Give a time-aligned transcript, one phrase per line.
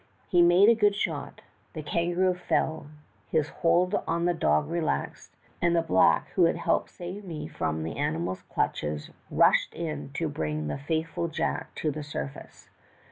[0.27, 1.41] He made a good shot;
[1.73, 2.87] the kangaroo fell,
[3.29, 7.83] his hold on the dog relaxed, and the black who had helped save me from
[7.83, 12.67] the animal's clutches rushed in to bring the faithful Jack to the surface.